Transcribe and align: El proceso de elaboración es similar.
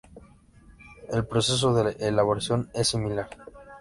El 1.11 1.27
proceso 1.27 1.75
de 1.75 1.95
elaboración 1.99 2.71
es 2.73 2.87
similar. 2.87 3.29